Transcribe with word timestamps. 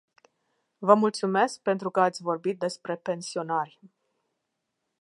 Vă 0.77 0.93
mulțumesc 0.93 1.59
pentru 1.61 1.89
că 1.89 1.99
ați 2.01 2.21
vorbit 2.21 2.59
despre 2.59 2.95
pensionari. 2.95 3.79